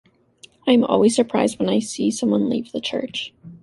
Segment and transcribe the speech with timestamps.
[0.65, 3.35] I am always surprised when I see someone leave the church.